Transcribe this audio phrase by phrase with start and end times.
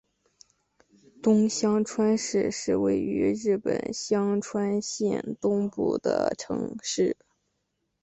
[1.21, 7.15] 东香川市是位于日本香川县东部的城市。